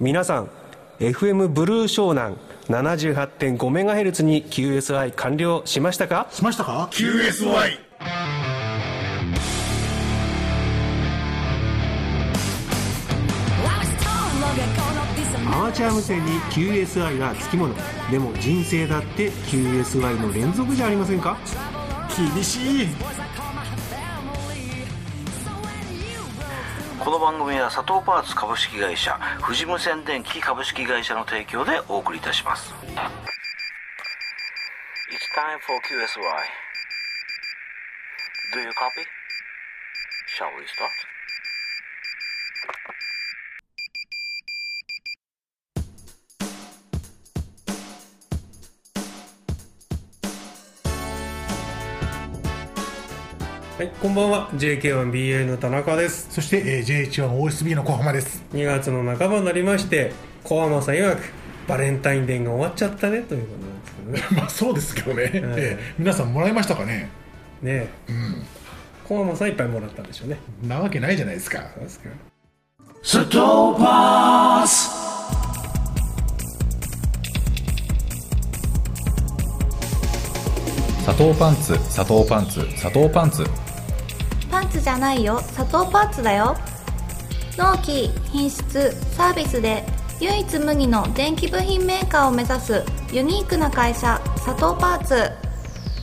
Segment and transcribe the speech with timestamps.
[0.00, 0.50] 皆さん
[1.00, 2.36] FM ブルー湘南
[2.68, 6.26] 78.5MHz に QSI 完了しましたか？
[6.30, 7.78] しましたか？QSY
[15.52, 17.74] アマチュア無線に QSI がつきもの。
[18.10, 21.36] でも人生だって QSI の連続じゃありませんか？
[22.34, 22.88] 厳しい
[27.08, 32.84] この番組は佐藤パーツ株式会社富士無線電機株式会社の提供でお送りいたします It's
[35.32, 36.20] time for QSY
[38.52, 39.08] Do you copy?
[40.36, 41.17] Shall we start?
[53.78, 54.50] はいこんばんは。
[54.54, 56.26] JK1BA の田中です。
[56.32, 58.44] そして、えー、JH1OSB の小浜です。
[58.52, 60.10] 2月の半ばになりまして
[60.42, 61.22] 小浜さん曰く
[61.68, 64.22] バレンタインデーが終わっちゃったねということなんですけどね。
[64.42, 67.08] まあそうですけどね、えー皆さんもらいましたかね？
[67.62, 68.12] ねえ、
[69.04, 70.38] 小浜さんいっぱいもらったんでしょうね。
[70.66, 71.58] なわけないじゃないですか。
[71.74, 72.08] そうですか
[73.04, 74.90] ストーパース
[81.04, 83.46] 砂糖パンツ砂糖パンツ砂糖パンツ
[84.80, 85.40] じゃないよ。
[85.40, 86.56] 砂糖パンツだよ。
[87.56, 89.84] 納期品質サービスで
[90.20, 95.30] 唯一無二の電気部品メーカーを目指すユニークな会社砂糖パーツ。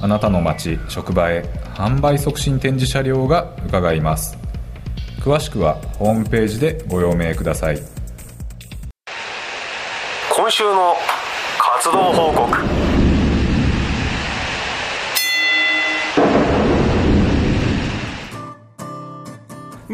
[0.01, 1.43] あなたの街職場へ
[1.75, 4.37] 販売促進展示車両が伺います。
[5.19, 7.81] 詳しくはホームページでご用命ください。
[10.35, 10.95] 今週の
[11.57, 12.74] 活動報告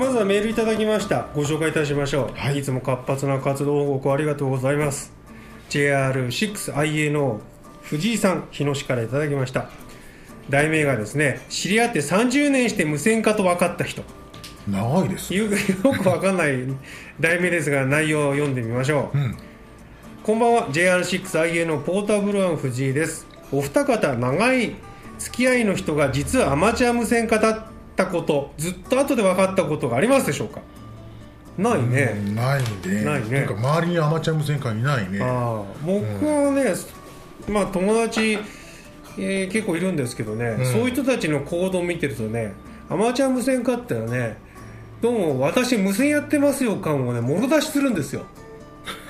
[0.02, 1.28] まずはメールいただきました。
[1.36, 2.58] ご紹介いたしましょう、はい。
[2.58, 5.14] い、つも活発な活動報告ありがとうございます。
[5.70, 7.40] JR6IA の
[7.84, 9.70] 藤井さん日野市からいただきました。
[10.50, 14.02] 題名がですね知り合って30年して無線化と分かった人。
[14.68, 15.36] 長いです。
[15.36, 15.52] よく
[15.88, 16.58] よくわかんない
[17.20, 19.38] 題名ですが内容を読んでみましょう、ん。
[20.24, 20.70] こんばんは。
[20.70, 23.28] JR6IA のポータブルワン藤井です。
[23.52, 24.74] お二方長い
[25.20, 27.70] 付き合いの人が実はアマチュア無線化だ
[28.03, 30.62] ったことずっと後で分かったことがありますでしょうか？
[31.57, 33.03] ないね、ないね。
[33.03, 33.28] ないね。
[33.28, 35.19] というか周りにアマチュア無線化いないね。
[35.22, 36.73] ああ僕はね、
[37.50, 38.39] まあ友達、
[39.17, 40.66] えー結構いるんですけどね、ん。
[40.66, 42.53] そういう人たちの行動を見てるとね
[42.89, 44.38] アマチュア無線化ってのはね
[45.01, 48.23] どうも私無線やってますよ感をねもろ出しするんですよ。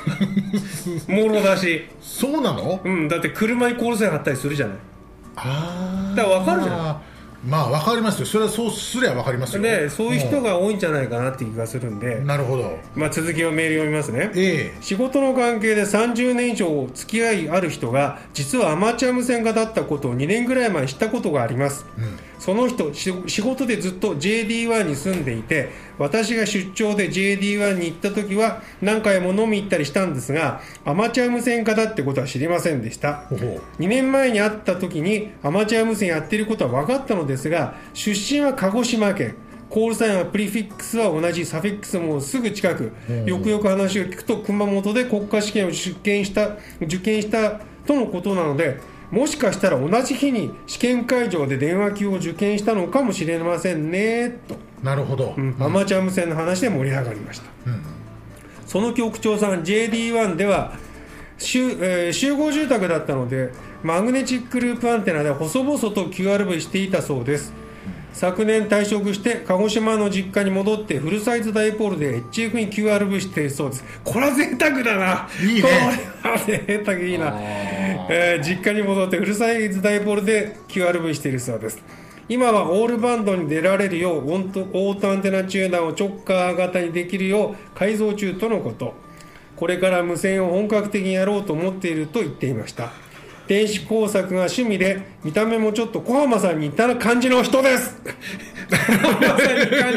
[1.08, 1.86] もろ出し。
[2.02, 2.82] そうなの？
[2.84, 4.78] うんだって車にコールサイン貼ったりするじゃない。
[5.36, 7.02] ああだから分かるじゃん
[7.48, 8.26] まあ分かりますよ。
[8.26, 9.64] それはそうすりゃ分かりますよ。
[9.64, 12.28] でそういう人が多いんじゃないかなっていう気がするんで、うん。
[12.28, 12.78] なるほど。
[12.96, 14.32] まあ、続きをメール読みますね。
[14.36, 14.78] ええ。
[14.82, 21.86] 仕事の関係で30年以上付き合いある人が実はアマチュア無線化だったことを2年ぐらい前に知ったことがあります、
[22.42, 25.70] その人し仕事でずっと JD1 に住んでいて
[26.00, 33.28] 私が出張で JD1 に行った時は何回も飲み行ったりしたんですがアマチュア無線化だってことは知りませんでした。
[33.30, 39.36] ほほ2年前に会った時にアマチュア無線やってることは分かったのですが出身は鹿児島県。
[39.70, 42.92] コールサインはプリフィックスは同じサフィックスもすぐ近く、
[43.26, 48.82] よくよく話を聞くと熊本で国家試験を受験した受験したとのことなので
[49.12, 55.56] もしかしたら同じ日に試験会場で電話級を受験したのかもしれませんねと、なるほど、うん。
[55.60, 57.46] アマチュア無線の話で盛り上がりました、
[58.66, 60.74] その局長さん JD1 では
[61.38, 63.52] 集,、えー集合住宅だったので
[63.84, 67.54] マグネチックループアンテナで細々と QRV していたそうです。
[68.14, 73.84] 昨年退職して鹿児島の実家に戻ってフルサイズダイポールで HF に QRV しているそうです。
[74.04, 75.30] これは贅沢だな。
[75.42, 75.62] いいね。
[75.62, 75.68] こ
[76.28, 77.34] れは贅沢いいな、
[78.10, 81.82] えー実家に戻ってフルサイズダイポールで QRV しているそうです。
[82.30, 88.94] 今はオールバンドに出られるようオートアンテナチューナーを直下型にできるよう改造中とのこと。
[89.58, 92.92] これから無線を本格的にやろうと思っていると言っていました。
[93.48, 97.98] 電子工作が趣味で見た目もちょっと小浜さんに似た感じの人です。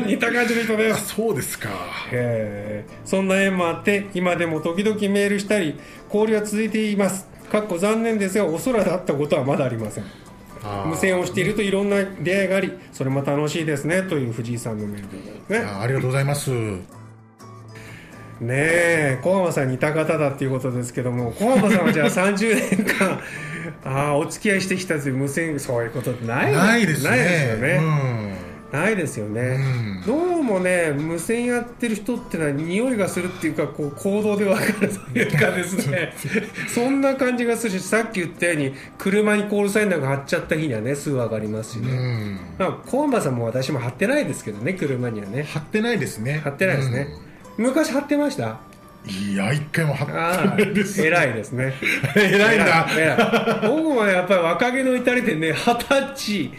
[0.07, 1.09] 似た感じの人です。
[1.15, 1.69] そうですか。
[2.13, 5.79] えーそんな縁もあって今でも時々メールしたり
[6.13, 10.05] 交流は続いていますかっこ残念ですがお空で会ったことはまだありません。
[10.87, 15.65] 無線をしているといろんな出会いがありそれも楽しいですねという藤井さんのメールでね。
[15.67, 16.51] あありがとうございます。
[18.41, 23.21] ねえ小浜さんに似た方だっていうことですけども小浜さんはじゃあ30年間
[23.85, 26.53] ああお付き合いしてきたという無線そういうことない。
[26.53, 27.11] ないですね。
[27.11, 28.34] ないですよね、
[28.75, 29.59] ないですよね、
[30.05, 36.13] どうもね無線やってる人ってのは匂いがするっていうかこう行動で分かるというかですね。
[36.75, 42.39] そんな感じがするしさっき言ったように車にコールサインなんか貼っちゃった日にはねすぐ上がりますしね、うん。
[42.59, 45.45] まあ、コンバさんも私も貼ってないですけどね車にはね。
[45.45, 46.41] 貼ってないですね。
[46.43, 47.07] 貼ってないですね、
[47.57, 48.47] 昔貼ってました？
[48.47, 48.57] うん
[49.07, 51.01] いや一回も貼ああってないです。
[51.07, 51.75] 偉いですね。
[52.17, 53.15] 偉いんだ偉
[53.63, 53.69] い。
[53.69, 55.85] 僕もやっぱり若気の至りでね二十
[56.15, 56.51] 歳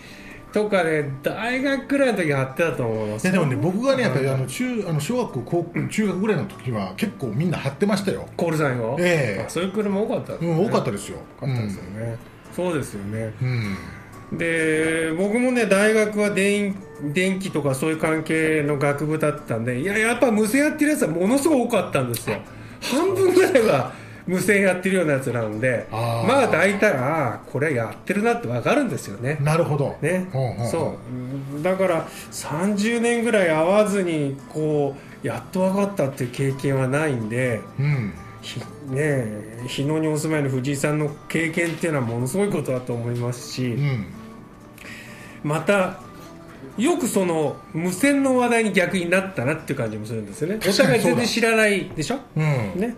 [0.55, 3.29] とかね大学くらいの時貼ってたと思います。
[3.29, 8.25] でもね僕がねやっぱりあの中あの小学校高校中学ぐらいの時は結構みんな貼ってましたよ。
[8.37, 9.43] コールサインを、ええ。
[9.45, 10.51] あそういう車多かったですね。
[10.51, 11.17] うん多かったですよ。
[11.41, 12.17] 多かったですよね、
[12.53, 13.33] そうですよね。
[14.31, 14.37] うん。
[14.37, 16.73] で僕もね大学は電
[17.13, 22.37] 電気とかそういう関係の学部だったんでいややっぱ無線やってるやつはものすごい多かったんですよ。
[22.79, 23.91] 半分ぐらいは
[24.27, 29.38] 無線やってるようなやつなんでまあ大体ああこれはやってるなって分かるんですよね。
[29.42, 29.98] なるほど。
[30.01, 30.27] ね。
[30.33, 30.98] ほうほうそ
[31.60, 31.63] う。
[31.63, 38.13] だから30年ぐらい会わずにこうやっと分かったっていう経験はないんでうん。
[38.42, 44.06] ひね日野にお住まいの藤井さんの経験っていうのはものすごいことだと思いますし、うん。
[45.44, 46.00] また
[46.77, 50.60] よくその無線の話題に逆になったなっていう感じもするんですよね。
[50.68, 52.19] お互い全然知らないでしょ？
[52.36, 52.44] うん。
[52.44, 52.95] ね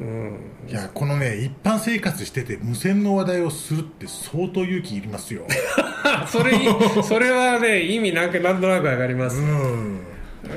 [0.00, 0.40] うん。
[0.68, 5.42] いやこのね一般生活してて無線の話題をするって相当勇気いりますよ。
[6.28, 6.52] それ
[7.02, 10.00] それはね意味なんかなんとなくわかります、うん。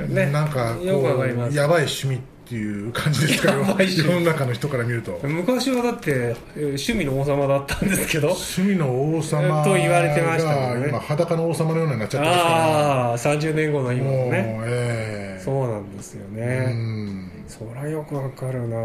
[0.10, 0.32] ね。
[0.32, 1.56] なんかこうよくります。
[1.58, 2.20] やばい趣味っ
[2.50, 4.08] ていう感じですかやばい趣味。
[4.08, 5.20] 世の中の人から見ると。
[5.24, 8.30] 昔はだってえー趣味の王様だったんですけど。
[8.30, 8.88] 趣味の
[9.18, 10.82] 王様と言われてましたもんね。
[10.84, 12.56] が今裸の王様のようになっちゃってますから。
[12.56, 15.44] ああ30年後の今もうもねええ。
[15.44, 18.78] そうなんですようね、んそりゃよくわかるな。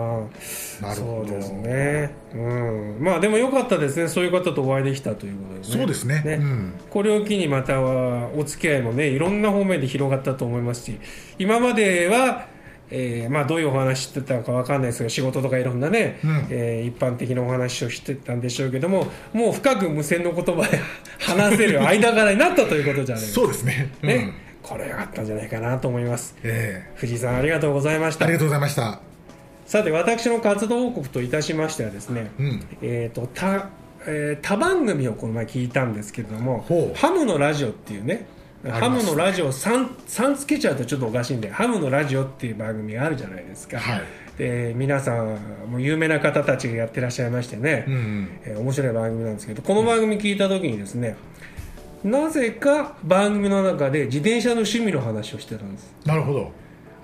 [0.80, 1.26] なるほど。
[1.26, 2.14] そうですね。
[2.34, 2.96] うん。
[3.00, 4.08] まあでもよかったですね。
[4.08, 5.64] そういう方とお会いできたということでね。
[5.64, 6.22] そうですね。
[6.26, 6.74] うん。
[6.88, 10.98] これを機にまたはお付き合いもねいろんな方面で広がったと思いますし
[11.38, 12.46] 今までは、
[12.90, 16.46] えーまあ、どういうお話してたのかわかんないですけど仕事とかいろんなね、うん。
[16.50, 20.78] えー一般的なお話をしてたんでしょうけどももう深く無線の言葉で
[21.18, 23.92] 話せる間柄になったということじゃないですそうですね。
[24.00, 24.18] かね、う
[24.48, 26.34] んこれよかったんじゃないかなと思います。
[26.42, 26.92] ええ。
[26.96, 28.24] 藤井さんありがとうございました。
[28.24, 29.00] ありがとうございました。
[29.66, 32.66] さて私の活動報告といたしましてはですね、うん。
[32.82, 33.70] えー、と他
[34.06, 36.64] えー他番組をこの前聞いたんですけれども
[36.94, 38.26] ハムのラジオっていうね
[38.68, 44.02] ハムのラジオ3 3つけちゃうとちょっとおかしいんでハムのラジオっていう番組があるじゃないですか、はい。
[44.38, 45.36] で皆さん
[45.68, 48.28] もう有名な方たちがやってらっしゃいましてね、うんうん。
[48.44, 51.16] えー面白い番組なんですけどこの番組聞いた時にですね
[52.04, 55.94] なぜか番組の中で自転車の趣味の話をしてたんです。
[56.04, 56.50] なるほど。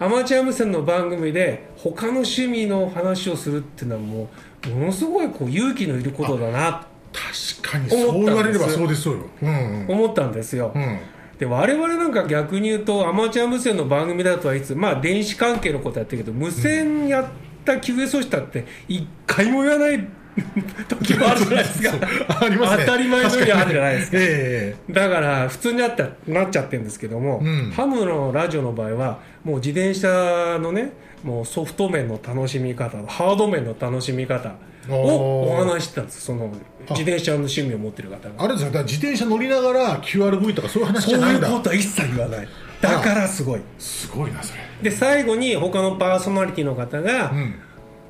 [0.01, 4.29] アマチュア無線の番組で他の趣味の話をするっていうのはも
[4.67, 6.87] うものすごいこう勇気のいることだな。
[7.13, 9.15] 確かにそう言われればそうですよ。
[9.43, 9.87] うんうん。
[9.89, 10.99] 思ったんですよ、うん。
[11.39, 17.27] で我々なんか逆に言うとアマチュア無線の番組だとはいつまあ電子関係のことやってるけど無線やっ
[17.65, 20.07] た QS をしたって一回も言わない
[20.89, 21.93] 時もあるじゃないですか。
[22.41, 22.85] ありますね。
[22.87, 23.53] 当たり前のように。
[23.53, 24.75] あるじゃないですかえ。
[24.91, 27.73] だから普通になったなっちゃってるんですけども、うん。
[27.75, 30.93] ハムのラジオの場合はもう自転車のね
[31.23, 34.53] もうソフト面の楽しみ方ハード面の楽しみ方
[34.89, 36.21] をお話ししてたんです。
[36.23, 36.53] その
[36.91, 38.29] 自転車の趣味を持ってる方が。
[38.29, 38.67] えあれですよ。
[38.67, 42.49] だから自転車乗りながら QRV とかそういう話じそういうゃないんだことは一切言わない。
[42.81, 43.61] だからすごい。
[43.79, 44.61] すごいなそれ。
[44.83, 47.55] で最後に他のパーソナリティの方が、うん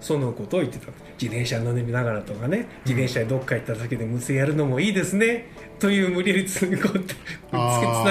[0.00, 0.86] そのことを言ってた
[1.20, 2.68] 自転車乗りながらとかね。
[2.84, 5.46] 自転車でどっか行っただけで無線やるのもいいですね、
[5.78, 6.68] という無理やりつな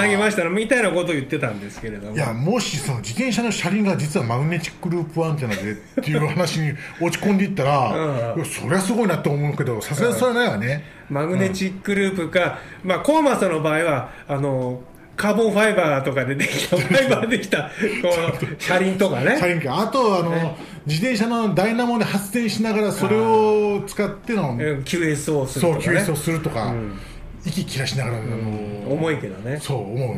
[0.06, 2.16] げましたらみたいなことを言ってたんですけれども。
[2.16, 8.44] いやもしその自転車の車輪が実はマグネチックループアンテナでっていう話に 落ち込んでいったら、うん。
[8.44, 14.82] そりゃすごいなと思うけどさすがにそれはないわね、マグネチックループか、まあ、コーマさんの場合はあの
[15.18, 17.68] カーボンファイバーとかでできた ファイバーできたこ
[18.40, 19.36] う車輪とかね。
[19.38, 19.80] 車輪か。
[19.80, 20.56] あとあの、
[20.86, 25.98] 自転車のダイナモで発電しながらそれを使ってのうん QS をするそうとか、ね。
[25.98, 26.72] QS をするとか、
[27.44, 29.58] 息切らしながら、あの重いけどね。
[29.60, 30.16] そう思う、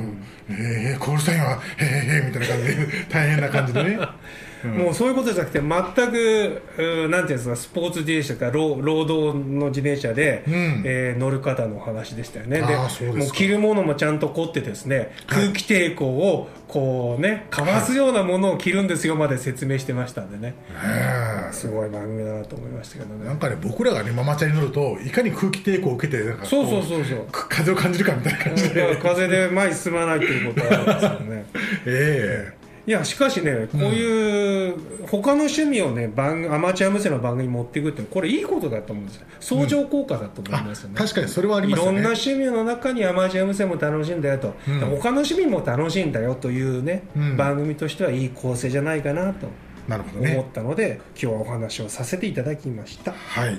[0.50, 3.98] えー、コールサインはへーへーみたいな感じで大変な感じでね
[4.68, 6.62] もうそういうことじゃなくて全く
[7.06, 10.82] うなんていうんですかスポーツ自転車か労労働の自転車で、ん。
[10.84, 12.60] えー乗る方の話でしたよね。
[12.60, 12.76] で
[13.16, 21.52] もう着るものもちゃんと凝ってですね空気抵抗をこうねかわすようなものを着るんですよまで説明してましたんでね、え。
[21.52, 23.24] すごい番組だなと思いましたけどね。
[23.24, 27.26] ーなんかね僕らがねママチャリ乗るといかに空気抵抗を受けてそうそうそうそう。
[27.30, 28.96] く風を感じるかみたいな感じで。
[28.96, 31.44] 風で前に進まないということはあるんですよね。
[31.86, 39.16] えいやしかしねこういう他の趣味をね番アマチュア無線の番組に持っていくってこれいいことだと思うんです。
[39.16, 41.98] よ相乗効果だと思いあますよね、確かにそれはありいますよね。
[41.98, 44.80] ろんな趣味の中にアマチュア無線も楽しいんだよと、うん。
[44.80, 47.36] 他の趣味も楽しいんだよというね、うん。
[47.36, 49.48] 番組としてはいい構成じゃないかなと
[49.88, 53.12] 思っねたので、今日はお話をさせていただきました。
[53.12, 53.58] はい。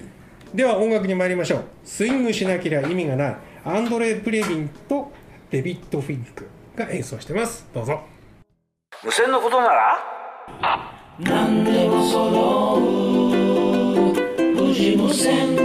[0.54, 1.64] では音楽に参りましょう。
[1.86, 5.12] スイングしなければ意味がないアンドレ・プレビンと
[5.50, 7.68] デビッド・フィンクが演奏してます。
[7.74, 8.11] どうぞ
[9.04, 9.98] 無線のことなら？
[10.62, 12.82] あ、何でも揃う。
[14.98, 15.58] 無線。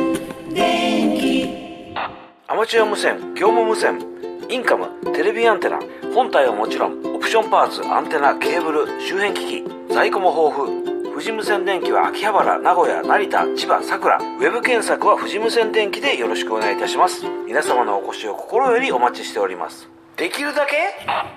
[1.95, 2.11] あ
[2.49, 4.01] アマチュア無線業務無線。
[4.49, 5.79] インカムテレビアンテナ
[6.15, 7.03] 本体はもちろん。
[7.15, 10.87] オプションパーツアンテナケーブル周辺機器在庫も豊富。
[11.11, 17.27] 富士無線電機は秋葉原名古屋成田千葉佐倉ウェブ検索は富士無線電機でよろしくお願いいたします。
[17.47, 19.91] 皆様のお越しを心よりお待ちしております。
[20.17, 20.77] できるだけ？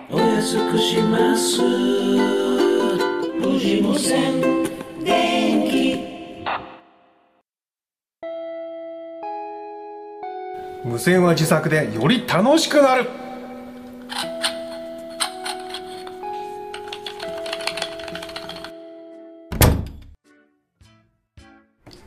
[0.10, 1.58] お安くします。
[3.42, 4.40] 富士無線
[5.04, 6.46] 電気。
[10.86, 13.10] 無線は自作でより楽しくなる。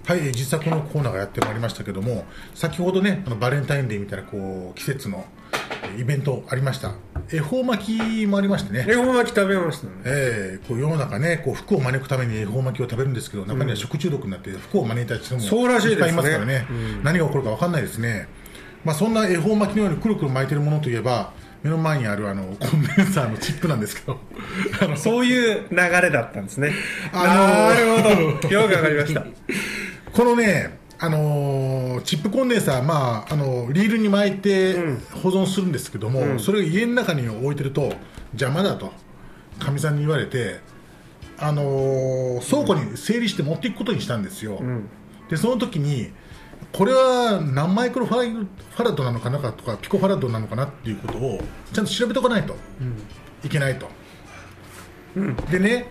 [0.06, 2.24] はい、えー実作のコーナーがやってまいりましたけども
[2.54, 6.92] 先ほどねあのバレンタインデーみたいなこう季節のえーイベントありました。
[7.30, 8.84] 恵方巻きもありましてね。
[8.88, 9.92] 恵方巻き食べましたね。
[10.04, 16.66] えーこう世の中ねこう服を招くために恵方巻きを食べるんですけど中には食中毒になって服を招いた人もそうらしいっぱいいますからね、
[17.02, 18.28] 何が起こるか分かんないですね、
[18.84, 21.32] まあ、そんな恵方巻きのようにくるくる巻いてるものといえば
[21.62, 24.20] 目の前にあるあの コンデンサーのチップなんですけど。
[24.82, 26.72] あのそういう流れだったんですね。
[27.12, 28.48] あのーなるほど。
[28.48, 29.24] よくわかりました。
[30.12, 34.74] このね、あのーチップコンデンサー、まあ、あのリールに巻いて
[35.22, 37.92] 保存するんですけども、それを家の中に置いてると
[38.32, 38.92] 邪魔だと
[39.58, 40.60] かみさんに言われて、
[41.38, 44.60] あのー倉庫に整理して持っていくことにしたんですよ、
[45.28, 46.12] でその時に
[46.72, 51.40] これは何マイクロファイファラッドなのかなとかピコファラッドなのかなっていうことを
[51.72, 52.54] ちゃんと調べておかないと
[53.44, 53.88] いけないと、
[55.50, 55.86] でね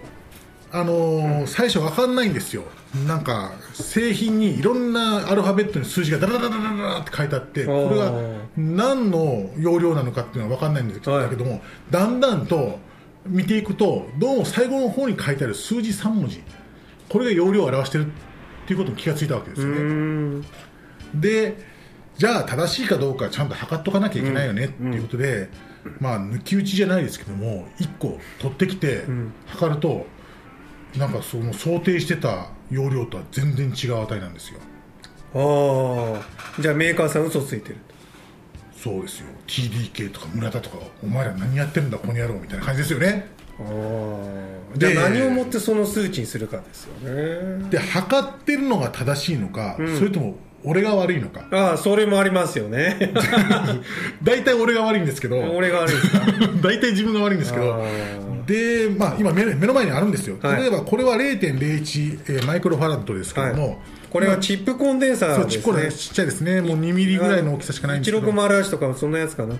[0.71, 2.63] あのー最初わかんないんですよ
[3.07, 8.11] なんか製品にいろんなアルファベットに数字がダラダラダラダラって書いてあってこれが
[8.57, 11.23] 何の容量なのかっていうのは分かんないんですけど,、はい。
[11.23, 12.79] だけどもだんだんと
[13.25, 16.43] 見ていくとどうも最後の方に書いてある数字3文字
[17.07, 18.09] これが容量を表してるっ
[18.67, 20.45] ていうことに気がついたわけですよね。
[21.15, 21.71] で
[22.17, 25.49] じゃあ正しいかどうかちゃんと測っとかなきゃいけないよねっていうことで、
[25.99, 29.05] まあ抜き打ちじゃないですけども1個取ってきて
[29.47, 30.05] 測ると、
[30.97, 34.59] なんかその想定してた容量とは全然違う値なんですよ。
[35.33, 37.77] ああじゃあメーカーさん嘘ついてる
[38.75, 39.27] そうですよ。
[39.47, 43.27] TDK とか村田とかお前ら何やってるんだこの野郎みたいな感じですよね。
[43.59, 47.69] ああじゃあで何をもってその数値にするかですよね。
[47.69, 51.47] で測ってるのが正しいのか、それとも俺が悪いのか。
[51.51, 53.13] ああそれもありますよね。
[54.23, 55.37] 大体俺が悪いんですけど。
[55.37, 56.19] 俺が悪いですか
[56.61, 57.75] 大体自分が悪いんですけど。
[57.75, 57.79] あ
[58.45, 60.61] で、まあ、今目の目の前にあるんですよ、はい。
[60.61, 63.77] 例えばこれは0.01、えーマイクロファラッドですけども、はい。
[64.09, 66.61] これはチップコンデンサそうちっこーですねいちっちゃいですね。
[66.61, 68.27] もう2ミリぐらいの大きさしかないんですけど。
[68.27, 69.55] 1608とかそんなやつかな。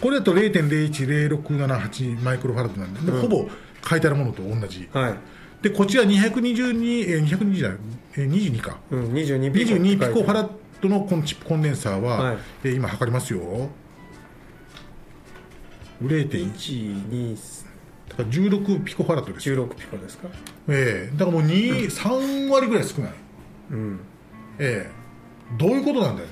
[0.00, 3.48] これだと0.010678マイクロファラッドなんで、でほぼ
[3.86, 5.14] 書いてあるものと同じ、はい、
[5.62, 7.78] でこっちは222、えー、220じゃない、
[8.16, 10.50] えー、22か、うん、22ピコ22ピコファッラッ
[10.80, 12.38] ドのこのチップコンデンサーは、はい。
[12.64, 13.68] えー今測りますよ。
[16.02, 17.64] 0.1 1
[18.08, 19.48] だから16ピコファラッドです。
[19.50, 20.28] よ、216ピコですか？
[20.68, 23.12] ええだからもう2、3割ぐらい少ない、
[24.58, 24.90] ええ
[25.58, 26.28] どういうことなんだよ。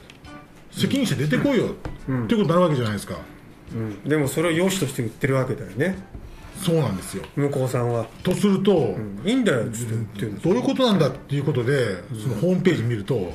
[0.70, 3.16] 責任者出てこいよ、っていうことになるわけじゃないですか。
[3.74, 4.02] うん。
[4.04, 5.96] でもそれを良しとして売ってるわけだよね
[6.60, 7.24] そうなんですよ。
[7.36, 9.20] 向こうさんは、とすると、うん。
[9.24, 13.32] いいんだよってどういうことなんだっていうことで、そのホームページ見ると、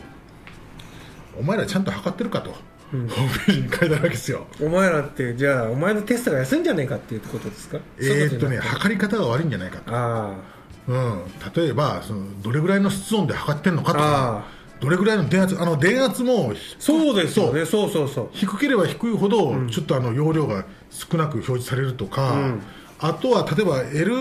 [1.40, 2.52] お前らちゃんと測ってるかと、
[2.92, 4.46] ホームページに書いてあるわけですよ。
[4.62, 7.80] お前らってじゃあお前のテストが安いんじゃねえかっていうことですか？
[7.98, 9.84] えーっとね、測り方が悪いんじゃないかと。
[9.88, 10.36] あ
[10.86, 11.22] うん、
[11.56, 14.44] 例えばその、どれぐらいの室温で測ってるのかとあか、
[14.82, 17.90] どれぐらいの電圧、あの電圧もそうですよねそう。
[17.90, 22.58] そうそう低ければ低いほど、ちょっとあの容量が少なく表示されるとか、
[23.04, 24.16] あとは例えば L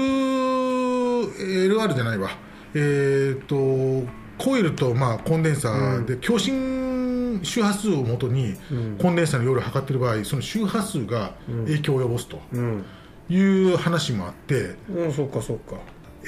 [1.33, 2.31] LR じゃないわ、
[2.75, 8.57] えー、とコイルとまあコンデンサーで共振周波数をもとに
[9.01, 11.35] コンデンサーの容量を測っている場合その周波数が
[11.67, 12.85] 影響を及ぼすとうん。
[13.31, 13.39] い
[13.73, 15.77] う話もあって、うんそうかそうか。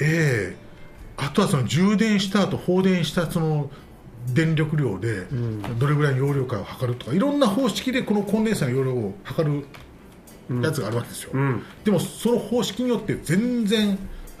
[0.01, 0.57] ええ。
[1.17, 3.69] あとはその充電した後放電したその
[4.33, 5.27] 電力量で
[5.77, 9.65] どれぐらいの容量かを測るとかいろんな方式でこのコンデンサーの容量を測る
[10.61, 11.63] やつがあるわけですよ、ん。
[11.83, 13.97] でもその方式によって全然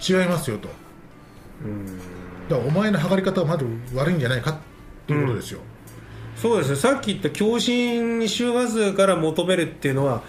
[0.07, 0.67] 違いますよと、
[2.49, 4.57] だからお前の測り方がまず悪いんじゃないかっ
[5.07, 5.59] ていうことですよ、
[6.35, 10.23] そうですねさっき言った共振周波数から求めるっていうのは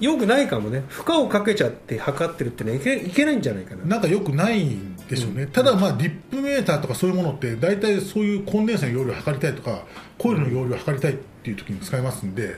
[0.00, 0.84] よくないかもね。
[0.88, 3.84] 負荷をかけちゃって測ってるってのはいけいけないんじゃないかな。
[3.84, 9.84] なんかよくないんでしょうね、ただ、まあ、ディップメーターとかそういうものって大体そういうコンデンサーの容量を測りたいとか
[10.18, 12.56] コイルの容量を測りたいっていう時に使いますんで、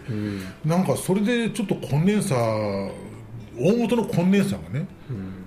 [0.64, 2.90] なんかそれでちょっとコンデンサー
[3.61, 4.87] 大元のコンデンサーがね、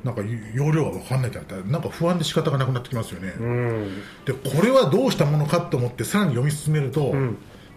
[0.03, 0.21] なんか
[0.53, 4.01] 容量が分かんないってなったらなんか不安で仕方がなくなってきますよね、うん。
[4.25, 7.15] でこれはどうしたものかと思ってさらに読み進めると、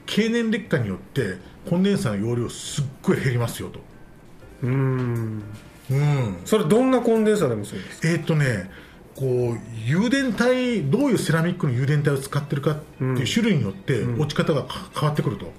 [0.06, 1.38] 経年劣化によって
[1.70, 3.80] コンデンサーの容量すっごい減りますよと。
[4.64, 5.42] うん。
[5.90, 6.36] うん。
[6.44, 8.70] それどんなコンデンサーでもそうですえーっとね
[9.16, 15.52] こう誘電体どういうセラミックの誘電体を使ってるかっていう種類によって落ち方がか変わってくると、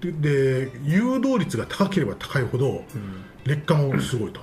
[0.00, 2.82] でで誘導率が高ければ高いほど
[3.44, 4.40] 劣化もすごいと、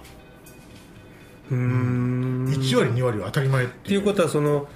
[1.52, 2.46] うん。
[2.50, 3.74] 1割2割は当たり前っいう。
[3.74, 4.68] ってていうことはその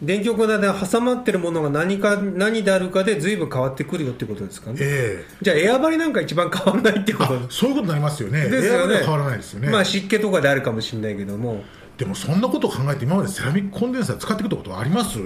[0.00, 4.76] 電極の間で挟まってるものが何か何であるかで随分変わってくるよってことですかね。
[4.80, 8.48] えじゃあエアバリなんか一番変わらないってことそういうことになりますよね。
[8.48, 8.78] ですよね。
[8.78, 11.64] エアでは変わらないですよね、まあ湿気とかであるかもしれないけども
[11.98, 15.18] でもそんなことを考えて今までセラミックコンデンサー使ってきたことはあります？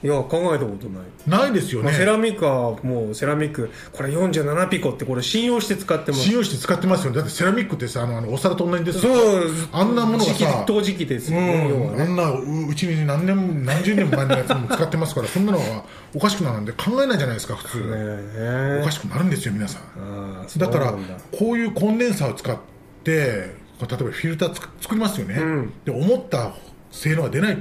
[0.00, 1.02] いや考えたことない。
[1.26, 1.86] ないですよね。
[1.86, 3.68] まあセラミックはもうセラミック。
[3.92, 6.22] これ47ピコってこれ信用して使ってます。
[6.22, 7.16] 信用して使ってますよね。
[7.16, 9.50] だってセラミックってさあのあのお皿と同じですそう。
[9.72, 20.46] あんなものがさ陶磁器ですよね、要うん、あんなううちに何年何十年も前のやつも使ってますからそんなのはおかしくなるんで考えないじゃないですか普通、ねおかしくなるんですよ皆さん。
[20.58, 20.92] だから
[21.36, 22.56] こういうコンデンサーを使っ
[23.02, 25.72] て例えばフィルター作りますよね、ん。
[25.84, 26.54] で思った
[26.90, 27.58] 性能が出ないっ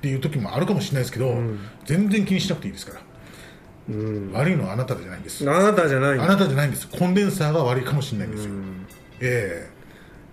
[0.00, 1.34] ていう時もあるかもしれないですけど、
[1.84, 3.00] 全然気にしなくていいですから、
[4.32, 6.88] 悪いのはあなたじゃないんですあなたじゃないあなたじゃないんです。
[6.88, 8.52] コンデンサーが悪いかもしれないんですよ、
[9.20, 9.70] え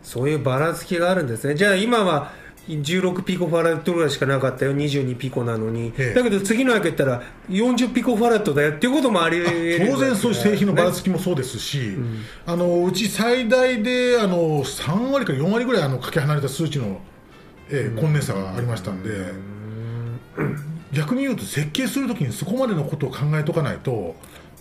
[0.03, 1.55] そういうばらつきがあるんですね。
[1.55, 2.31] じゃあ今は
[2.67, 4.75] 16ピコファラットぐらいしかなかったよ。
[4.75, 6.13] 22ピコなのに、ええ。
[6.13, 8.71] だけど次の開けたら40ピコファラットだよ。
[8.71, 11.95] っていうこともあり得える当然そういう製品のばらつき、きもそうですし、
[12.45, 16.99] あのうち最大であの3割から4割ぐらいあのかけ離れた数値の、
[17.69, 19.09] ええコンデンサーがありましたんで、
[20.91, 24.15] 逆に言うと設計するときにそこまでのことを考えとかないと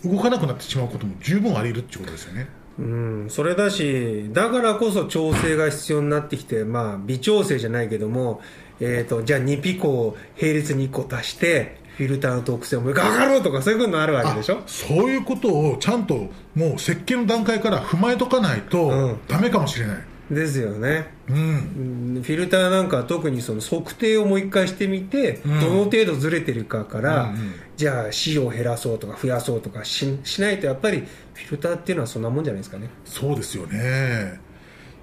[0.05, 2.49] 動かなくなってしまうことも十分あり得るっていうことですよね。
[2.79, 8.43] うん、それだしだからこそ調整が必要になってきて、まあ、微調整じゃないけども、
[8.81, 14.59] えー、とじゃあ2ピコを並列に1個足してフィルターの特性をもう一回上がろうとかそういうことになるわけでしょ？
[14.59, 19.19] あそういうことをちゃんともう設計の段階から踏まえとかないとうん。
[19.27, 19.97] ダメかもしれない、
[20.31, 21.37] ですよね、うん。
[21.37, 25.61] うんフィルターなんかは特にその測定をもう一回してみて、ん。
[25.61, 27.55] どの程度ずれてるかから、うんうん。
[27.77, 32.89] じゃあ C を減らそうとか増やそうとかししないとやっぱりフィルターっていうのはそんなもんじゃないですかね。
[33.05, 34.41] そうですよね。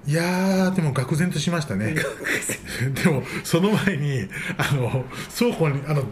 [0.06, 1.94] いやーでも愕然としましたね。
[3.04, 5.04] でもその前にあの
[5.36, 6.04] 倉庫にあの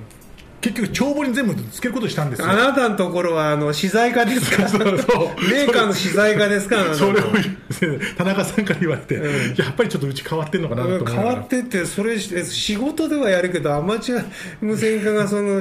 [0.63, 2.49] 結局帳簿に全部つけることにしたんですよ。
[2.49, 4.67] あなたのところはあの資材化ですか？
[4.71, 6.77] そうメーカーの資材化ですか？
[6.95, 7.13] その。
[7.15, 7.25] れを
[8.17, 9.23] 田中さんから言われて、う
[9.53, 9.55] ん。
[9.57, 14.25] やっぱりちょっとうち変わってんのかなと思いながら変わってってそれ仕事ではやるけどアマチュア
[14.61, 15.61] 無線化がその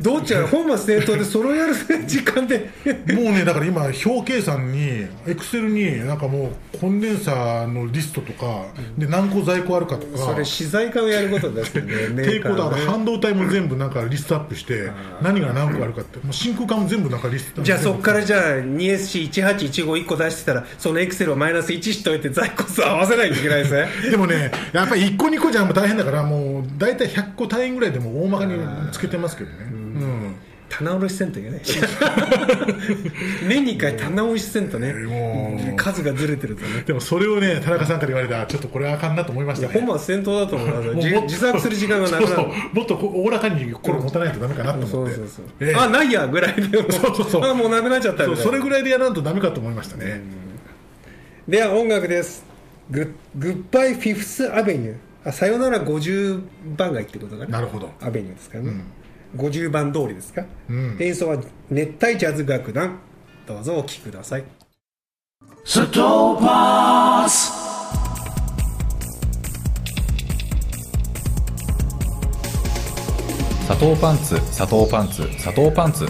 [0.00, 1.74] どっちが本末転倒でそれをやる
[2.06, 2.70] 時間で。
[3.14, 8.66] もうねだから今表計算にエクセルになんかもうコンデンサーのリストとか、
[8.98, 10.18] で何個在庫あるかとか。
[10.32, 14.90] それ資材化をやることですよねメ抵抗だから半導体も全部なんかリストアップして
[15.22, 28.54] 何が何個あるかってもう真空管も全部なんかリストじゃあそこからじゃあ 2SC1815 個出してたらそのエクセルをマイナス1しといて在庫数合わせないといけないですねでもねやっぱり1個2個じゃもう大変だからもう大体100個単位ぐらいでも大まかに
[28.92, 29.56] つけてますけどね。
[29.72, 30.36] うん
[30.72, 31.78] 棚卸しせんといけないし
[33.46, 34.94] 年に1回棚卸しせんとね。
[34.94, 35.76] もう。
[35.76, 36.82] 数がずれてるとね。
[36.86, 39.68] でもそれをね田中さんから言われたらちょっとこれはあかんなと思いました。
[39.68, 42.48] ね本末転倒だと思う 自自作する時間がなくなる。
[42.72, 44.92] もっとおおらかにこれ持たないとダメかなと思って。
[44.92, 45.74] そうそうそう、ええ。
[45.74, 46.90] あないやぐらいでも。
[46.90, 47.44] そうそうそう。
[47.44, 50.22] あもうなくなっちゃったそれぐらいでやらんとダメかと思いましたね、
[51.46, 52.44] では音楽です。
[52.90, 56.42] ググッバイフィフスアベニューあさよなら50
[56.76, 57.46] 番街ってことかな。
[57.46, 57.90] なるほど。
[58.00, 58.72] アベニューですからね、
[59.36, 60.96] 50番通りですか、ん。
[61.00, 61.38] 演奏は
[61.70, 62.98] 熱帯ジャズ楽団。
[63.46, 64.44] どうぞお聴きください。
[65.64, 67.62] Satopas.
[73.66, 76.06] 砂糖パンツ砂糖パンツ砂糖パンツ。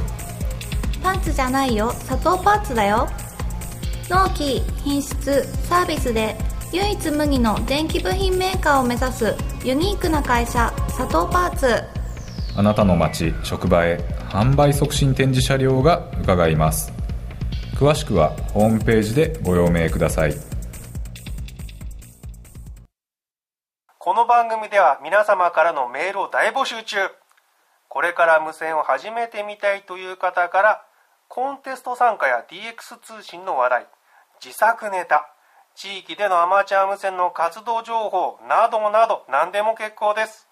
[1.02, 1.92] パンツじゃないよ。
[1.92, 3.08] 砂糖パンツだよ。
[4.08, 6.36] 納期品質サービスで
[6.72, 12.01] 唯一無二の電気部品メーカーを目指すユニークな会社佐藤パーツ
[12.54, 13.96] あなたの街職場へ
[14.28, 16.92] 販売促進展示車両が伺います。
[17.76, 20.34] 詳しくはホームページでご用命ください。
[23.98, 26.98] この番組では皆様からのメールを大募集中。
[27.88, 30.84] これから無線を始めてみたいという方から
[31.28, 33.86] コンテスト参加や DX 通信の話題
[34.44, 35.26] 自作ネタ
[35.74, 40.51] 地域でのアマチュア無線の活動情報などなど何でも結構です。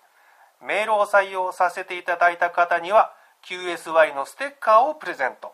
[0.63, 3.13] メールを採用させていただいた方には
[3.45, 5.53] QSY のステッカーをプレゼント。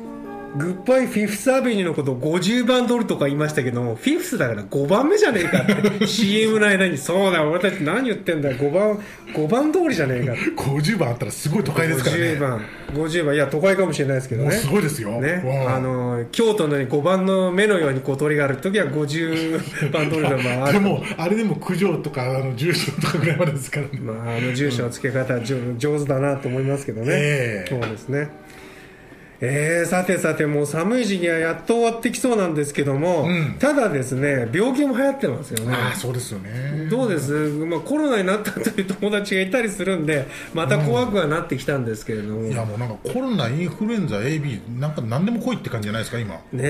[0.56, 5.66] グッバイフィフスアベニューのことを50番通りとか言いましたけども、フィフスだから5番目じゃねえかっ
[5.98, 8.98] て、 CM の間に、そうだ、俺たち何言ってんだよ、5番、
[9.34, 10.42] 5番通りじゃねえかって。
[10.50, 12.22] 50番あったらすごい都会ですからね。
[12.22, 14.48] 50番、50番、いや、都会かもしれないですけどね。
[14.48, 15.20] もうすごいですよ。
[15.20, 20.74] ね、うんあの京都の5番の目のように小鳥があるときは50番通りのまあある。
[20.74, 24.00] でもあれでも九条とかあの住所とかぐらいまでですからね。
[24.00, 27.70] まあ、あの住所の付け方、じょ上手だなと思いますけどね、ええ。
[27.70, 28.47] そうですね
[29.40, 33.56] えー、さてさてもう寒い時期はやっと終わってきそうなんですけども、うん。
[33.58, 35.74] ただですね病気も流行ってますよね。
[35.74, 36.88] ああそうですよね。
[36.90, 46.34] どうです、まあ、コロナになったという友達がいたりするんでまた怖くはなってきたんですけれども、いやもうなんかコロナインフルエンザ AB なんか何でも来いって感じじゃないですか今。
[46.34, 46.62] ねう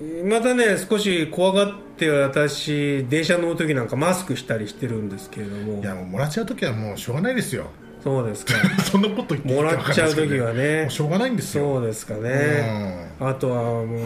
[0.00, 0.28] え、ん。
[0.28, 5.82] またね少し怖がって私電車乗る時なんかマスクしたりしてるんですけれども。
[5.82, 7.66] いやもうもらっちゃう時はもうしょうがないですよ
[8.06, 8.52] そうですか。
[8.88, 10.86] そんなこと言ってもからっちゃう時はね。
[10.88, 11.74] しょうがないんですよ。
[11.74, 13.98] そうですかね、あとはもう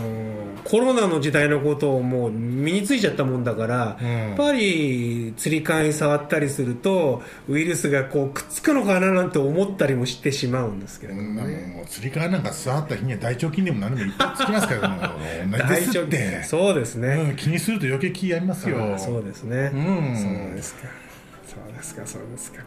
[0.65, 4.09] コロナの時代のことをもう身についちゃったもんだから、うん。
[4.09, 11.37] やっぱり釣り革に触ったりするとウイルスがこうくっつくのかななんて思ったりもしてしまうんですけれどもうん。
[11.37, 15.13] もう釣り革なんか触った日には大腸菌でも何でもいっぱいつきますから
[15.69, 18.97] 同じでそうですね、うん、気にすると余計気やりますよ。
[18.97, 20.17] そうですね、うん。
[20.17, 21.00] そうですか
[21.51, 22.63] そうですかそうですか。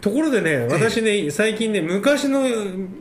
[0.00, 2.44] ところでね私ね最近ね昔の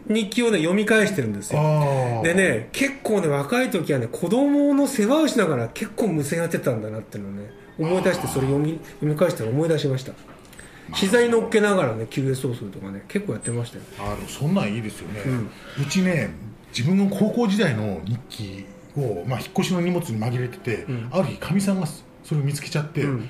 [0.07, 1.59] 日記をね読み返してるんですよ。
[1.59, 10.13] ああでね結構ね若い時はね子供の世話をしながら結構無線やってたんだなっていうのをね思い出してそれ読み読み返したら思い出しました。
[10.95, 13.83] 膝に乗っけながらね QS をするとかね結構やってましたよ。
[13.99, 15.21] あでもそんなんいいですよね、
[15.79, 16.31] うちね
[16.75, 18.65] 自分の高校時代の日記
[18.97, 21.87] を、まあ、引っ越しの荷物に紛れてて、ある日かみさんが
[22.23, 23.29] それを見つけちゃって、ん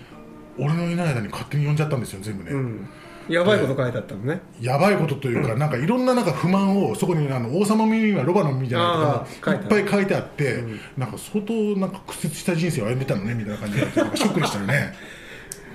[0.58, 2.90] 俺のいない間に勝手に呼んじゃったんですよ全部ね、うん。
[3.30, 4.42] やばいこと書いてあったのね。
[4.60, 10.64] やばいことというか、なんかいろんななんか不満をそこにあの王様の耳はロバの耳じゃないあとかいっぱい書いてあって、
[10.98, 14.94] なんか相当なんか屈折した人生を歩んでたのねみたいな感じでショックでしたよね。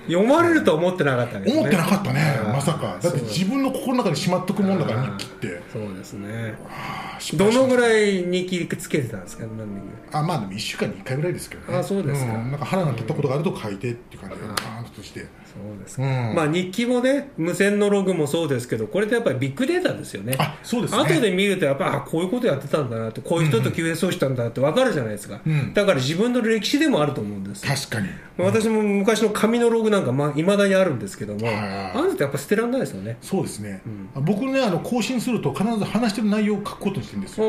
[0.07, 1.51] 読まれるとは思ってなかったね。
[1.51, 2.99] 思ってなかったねまさか。
[3.01, 5.61] だって自分の心の中にしまっとくもんだから日記って。
[5.73, 6.27] そうですね。
[6.27, 9.43] 失敗しましたどのぐらい日記つけてたんですか？
[9.45, 10.23] 何年ぐらい？
[10.23, 11.77] あまあでも1週間に1回ぐらいですけどね。
[11.77, 12.31] あそうですか。
[12.37, 12.51] ん。
[12.51, 15.21] なんか腹が立ったことがあると書いてっていう感じでバーンとして。
[15.21, 15.25] そ
[15.57, 16.35] うですか、うん。
[16.35, 20.35] まあ日記もね無線のログもそうですけどこれってやっぱりビッグデータですよね。
[20.37, 20.99] あそうですね。
[20.99, 25.73] 後で見るとやっぱあこういうことやってたんだなってこういう人と QS をしたんだって分かるじゃないですか、うん。
[25.73, 27.65] だから自分の歴史でもあると思うんです。
[27.65, 28.09] よ確かに。
[28.37, 33.17] 私も昔の紙のログなんかまあ、未だにあるんですけども、はいああいうのってやっぱ捨てられないですよね。
[33.21, 33.81] そうですね、
[34.13, 37.45] 僕ねあの更新すると必ず話してる内容を書くことにしてるんですよ。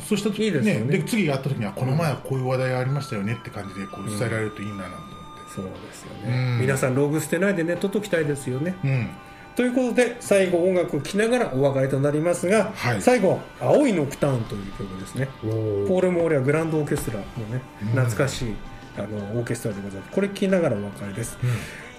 [0.00, 0.98] そうした時いいですよね。
[0.98, 5.54] で次会った時にはこの前はこういう話題がありましたよねって感じでこう伝えられるといいななんて思って。
[5.54, 6.60] そうですよね、うん。
[6.60, 8.76] 皆さんログ捨てないでね取っときたいですよね。
[8.84, 9.08] うん。
[9.56, 13.00] ということで最後音楽を聴きながらお別れとなりますが、はい。
[13.02, 15.28] 最後「青いノクターン」という曲ですね。
[15.42, 18.54] ポール・モーレはグランドオーケストラのね懐かしい、
[18.98, 20.12] あのオーケストラでございます。
[20.12, 21.38] これ聴きながらお別れです、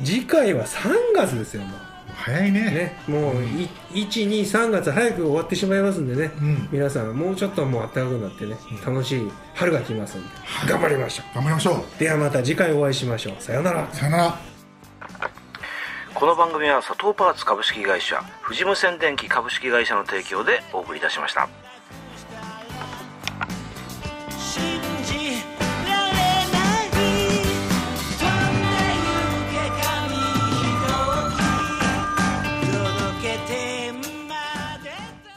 [0.04, 1.80] 次回は3月ですよもう
[2.16, 2.62] 早いね。
[2.72, 3.36] ね、もう
[3.94, 6.70] 123月早く終わってしまいますんでね、うん。
[6.72, 10.30] 皆さんもうちょっともう暖かくなってね楽しい春が来ますんで、
[10.68, 11.76] 頑張りましょ頑張りましょう。
[11.76, 13.36] うではまた次回お会いしましょう。
[13.40, 13.88] さようなら。
[13.94, 14.56] さよなら。
[16.16, 21.50] この番組は佐藤パーツ株式会社富士無線電機株式会社の提供でお送りいたしました